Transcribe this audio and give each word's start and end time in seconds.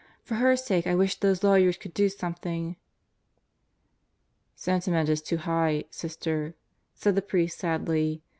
"For 0.23 0.33
her 0.33 0.55
sake 0.55 0.87
I 0.87 0.95
wish 0.95 1.19
those 1.19 1.43
lawyers 1.43 1.77
could 1.77 1.93
do 1.93 2.09
something...." 2.09 2.75
"Sentiment 4.55 5.09
is 5.09 5.21
too 5.21 5.37
high, 5.37 5.83
Sister," 5.91 6.55
said 6.95 7.13
the 7.13 7.21
priest 7.21 7.59
sadly. 7.59 8.23